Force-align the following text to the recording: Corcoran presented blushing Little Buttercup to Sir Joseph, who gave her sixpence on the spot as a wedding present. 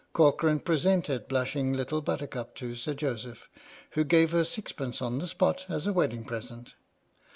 Corcoran 0.13 0.57
presented 0.57 1.27
blushing 1.27 1.73
Little 1.73 2.01
Buttercup 2.01 2.55
to 2.55 2.73
Sir 2.73 2.95
Joseph, 2.95 3.47
who 3.91 4.03
gave 4.03 4.31
her 4.31 4.43
sixpence 4.43 4.99
on 4.99 5.19
the 5.19 5.27
spot 5.27 5.67
as 5.69 5.85
a 5.85 5.93
wedding 5.93 6.25
present. 6.25 6.73